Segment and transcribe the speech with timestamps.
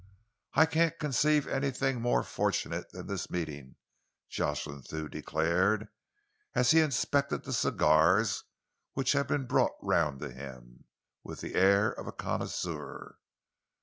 [0.55, 3.75] "I can't conceive anything more fortunate than this meeting,"
[4.29, 5.89] Jocelyn Thew declared,
[6.55, 8.43] as he inspected the cigars
[8.93, 10.85] which had been brought round to him,
[11.23, 13.17] with the air of a connoisseur.